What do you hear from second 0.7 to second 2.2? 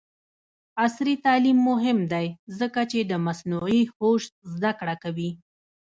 عصري تعلیم مهم